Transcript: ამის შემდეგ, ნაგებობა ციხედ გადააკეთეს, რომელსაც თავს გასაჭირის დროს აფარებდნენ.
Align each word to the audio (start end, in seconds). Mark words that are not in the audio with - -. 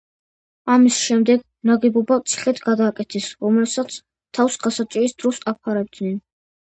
ამის 0.75 0.95
შემდეგ, 1.09 1.43
ნაგებობა 1.71 2.17
ციხედ 2.33 2.61
გადააკეთეს, 2.69 3.29
რომელსაც 3.47 3.99
თავს 4.39 4.59
გასაჭირის 4.65 5.15
დროს 5.21 5.43
აფარებდნენ. 5.53 6.19